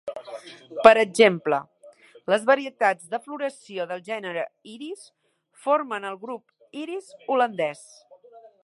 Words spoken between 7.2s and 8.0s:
holandès.